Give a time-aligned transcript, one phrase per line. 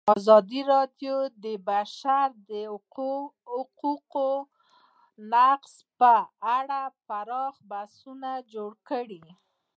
[0.17, 2.61] ازادي راډیو د د بشري
[3.53, 4.27] حقونو
[5.33, 6.13] نقض په
[6.57, 9.23] اړه پراخ بحثونه جوړ کړي.